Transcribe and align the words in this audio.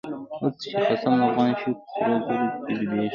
اوس 0.41 0.53
چی 0.61 0.69
خصم 0.87 1.11
د 1.19 1.21
افغان 1.27 1.51
شو، 1.59 1.71
په 1.79 1.83
سرو 1.93 2.15
زرو 2.25 2.47
کی 2.65 2.73
ډوبيږی 2.79 3.07